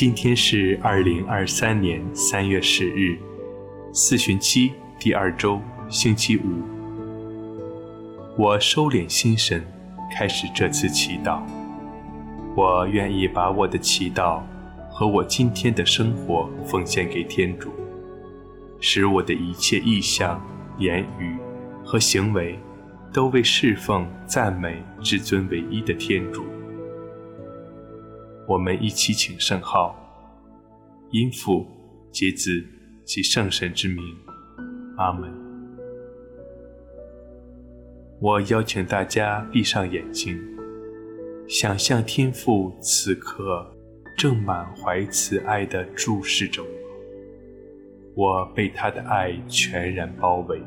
[0.00, 3.18] 今天是二零二三年三月十日，
[3.92, 6.62] 四旬期第二周，星期五。
[8.36, 9.60] 我收敛心神，
[10.14, 11.42] 开始这次祈祷。
[12.54, 14.40] 我愿意把我的祈祷
[14.88, 17.72] 和我今天的生活奉献给天主，
[18.78, 20.40] 使我的一切意向、
[20.78, 21.36] 言语
[21.84, 22.56] 和行为
[23.12, 26.44] 都为侍奉、赞美至尊唯一的天主。
[28.48, 29.94] 我们一起请圣号，
[31.10, 31.66] 因父
[32.10, 32.50] 及子
[33.04, 34.02] 及圣神之名，
[34.96, 35.30] 阿门。
[38.18, 40.34] 我邀请大家闭上眼睛，
[41.46, 43.70] 想象天父此刻
[44.16, 46.64] 正满怀慈爱地注视着
[48.14, 50.58] 我，我被他的爱全然包围。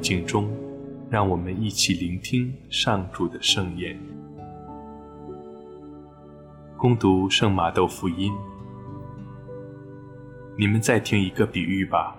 [0.00, 0.48] 静中，
[1.10, 3.98] 让我们一起聆听上主的圣言。
[6.76, 8.32] 恭读圣马窦福音。
[10.56, 12.16] 你们再听一个比喻吧。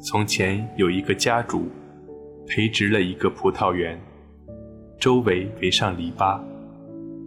[0.00, 1.68] 从前有一个家主，
[2.46, 4.00] 培植了一个葡萄园，
[4.98, 6.40] 周围围上篱笆，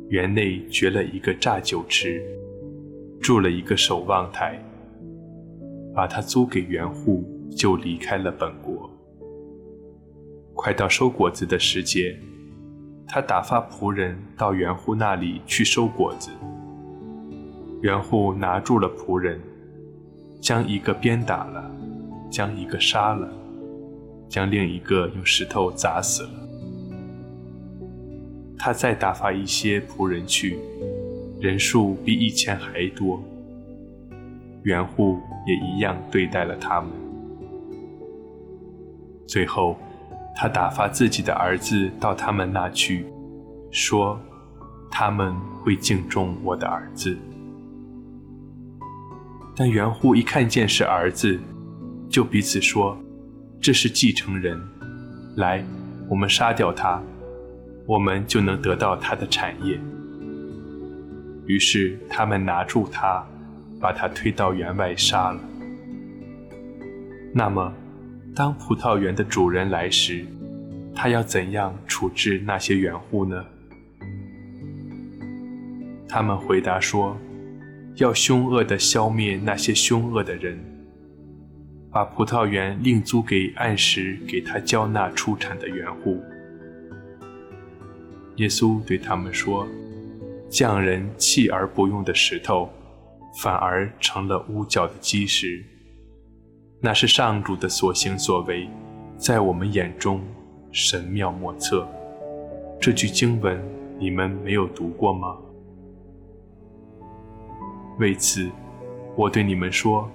[0.10, 2.22] 园内掘了一个榨酒池，
[3.22, 4.62] 筑了一个守望台，
[5.94, 7.24] 把它租给园户。
[7.54, 8.90] 就离开了本国。
[10.64, 12.16] 快到收果子的时节，
[13.08, 16.30] 他打发仆人到园户那里去收果子。
[17.82, 19.42] 园户拿住了仆人，
[20.40, 21.72] 将一个鞭打了，
[22.30, 23.28] 将一个杀了，
[24.30, 26.30] 将另一个用石头砸死了。
[28.56, 30.60] 他再打发一些仆人去，
[31.40, 33.20] 人数比以前还多。
[34.62, 35.18] 园户
[35.48, 36.92] 也一样对待了他们。
[39.26, 39.76] 最后，
[40.36, 43.06] 他打发自己的儿子到他们那去，
[43.72, 44.20] 说
[44.90, 47.16] ：“他们会敬重我的儿子。”
[49.56, 51.40] 但园户一看见是儿子，
[52.10, 52.98] 就彼此说
[53.62, 54.60] ：“这是继承人，
[55.36, 55.64] 来，
[56.10, 57.02] 我们杀掉他，
[57.86, 59.80] 我们就能得到他的产业。”
[61.46, 63.24] 于是他们拿住他，
[63.80, 65.40] 把他推到园外杀了。
[67.34, 67.72] 那么，
[68.34, 70.26] 当葡萄园的主人来时，
[70.96, 73.46] 他要怎样处置那些园户呢？
[76.08, 77.18] 他们回答说
[77.96, 80.58] ：“要凶恶的消灭那些凶恶的人，
[81.92, 86.24] 把葡萄园另租给按时给他交纳出产的园户。”
[88.38, 89.68] 耶稣对他们说
[90.50, 92.70] ：“匠人弃而不用的石头，
[93.42, 95.62] 反而成了屋角的基石。”
[96.84, 98.68] 那是上主的所行所为，
[99.16, 100.20] 在我们眼中
[100.72, 101.88] 神妙莫测。
[102.80, 103.64] 这句经文
[104.00, 105.38] 你们没有读过吗？
[108.00, 108.50] 为此，
[109.16, 110.10] 我对你们说，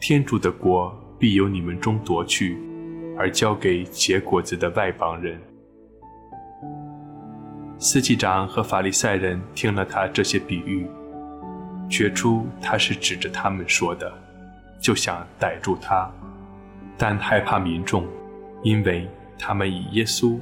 [0.00, 2.56] 天主的国必由你们中夺去，
[3.18, 5.36] 而交给结果子的外邦人。
[7.80, 10.86] 司祭长和法利赛人听了他这些比喻，
[11.90, 14.21] 觉出他是指着他们说的。
[14.82, 16.10] 就想逮住他，
[16.98, 18.04] 但害怕民众，
[18.64, 19.08] 因为
[19.38, 20.36] 他们以耶稣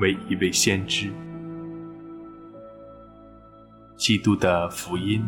[0.00, 1.12] 为一位先知。
[3.96, 5.24] 基督的福音。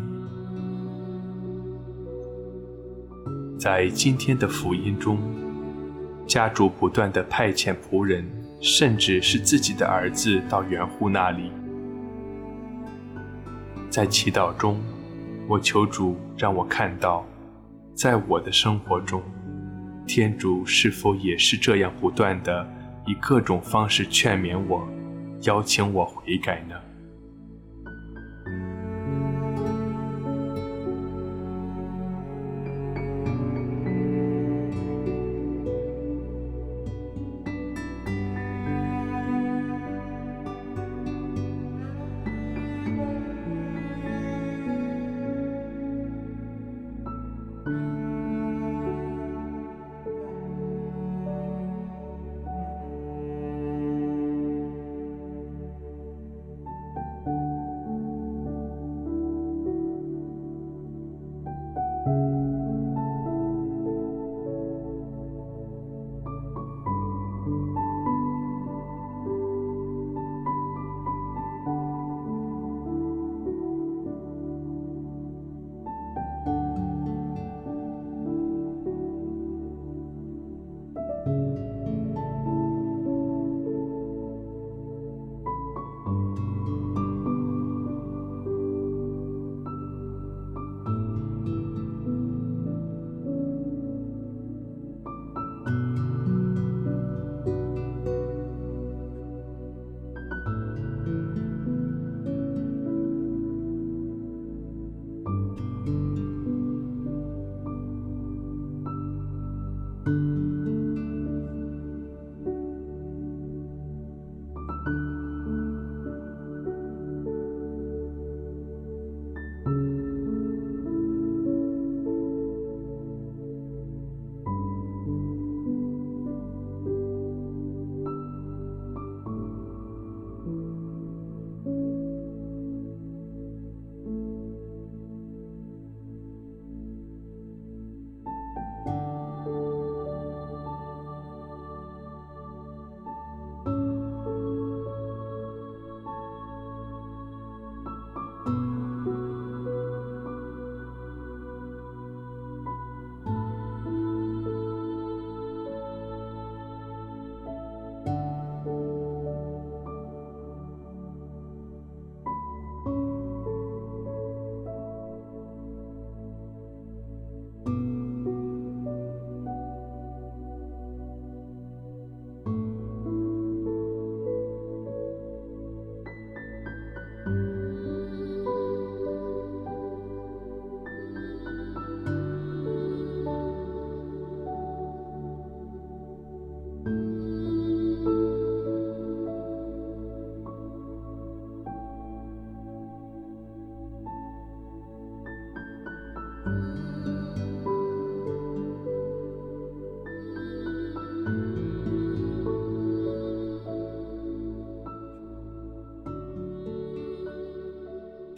[3.56, 5.16] 在今天的福音中，
[6.26, 8.28] 家主不断地派遣仆人，
[8.60, 11.52] 甚至是自己的儿子到园户那里。
[13.88, 14.76] 在祈祷中，
[15.48, 17.24] 我求主让我看到。
[17.96, 19.22] 在我的生活中，
[20.06, 22.68] 天主是否也是这样不断的
[23.06, 24.86] 以各种方式劝勉我，
[25.44, 26.76] 邀请我悔改呢？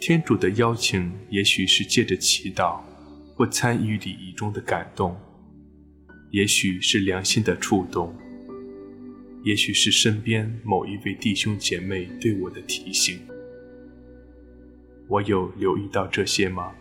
[0.09, 2.81] 天主的邀请，也许是借着祈祷
[3.35, 5.15] 或参与礼仪中的感动，
[6.31, 8.11] 也许是良心的触动，
[9.43, 13.19] 也许是身边某一位弟兄姐妹对我的提醒。
[15.07, 16.73] 我有留意到这些吗？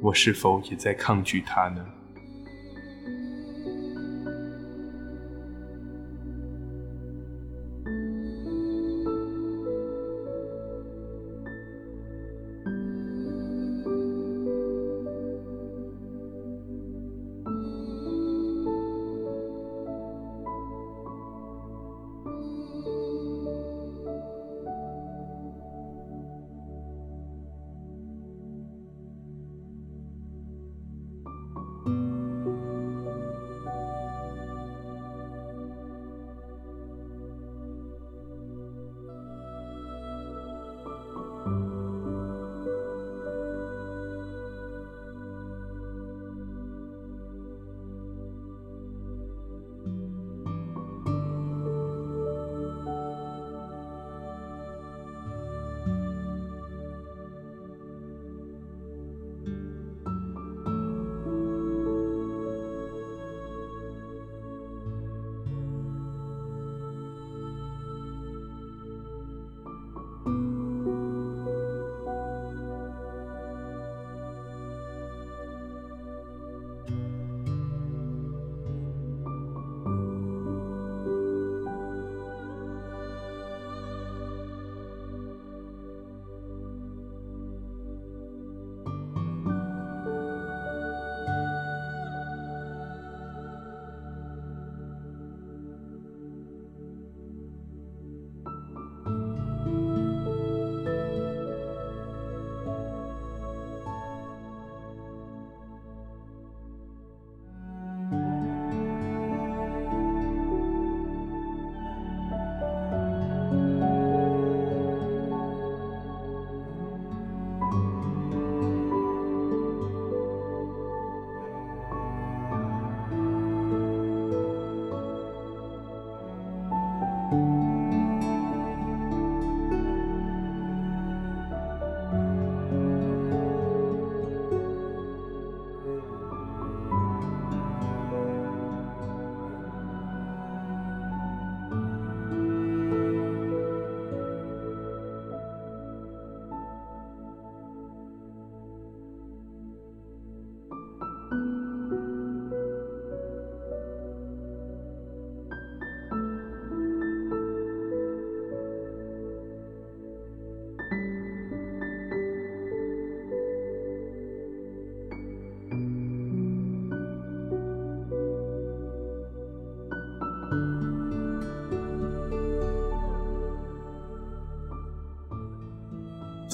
[0.00, 1.86] 我是否也在抗拒它呢？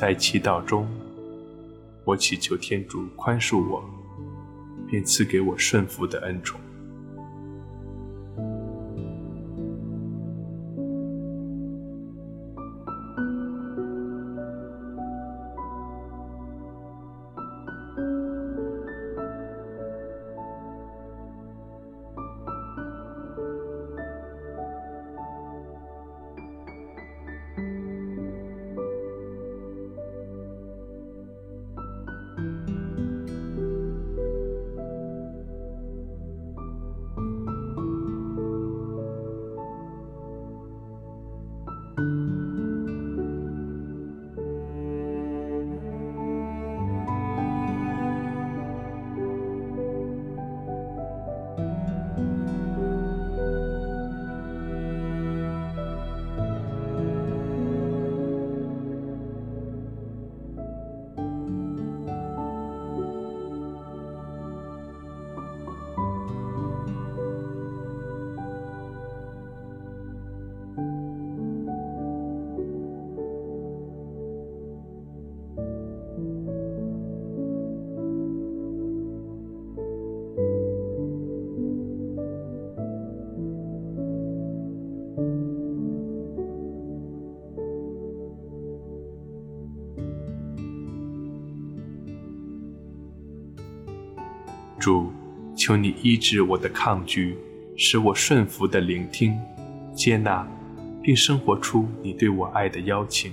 [0.03, 0.85] 在祈祷中，
[2.05, 3.89] 我祈求天主宽恕我，
[4.91, 6.59] 并赐给我顺服的恩宠。
[94.83, 95.13] 主，
[95.57, 97.37] 求你医治我的抗拒，
[97.77, 99.39] 使我顺服的聆听、
[99.95, 100.45] 接纳，
[101.01, 103.33] 并生活出你对我爱的邀请。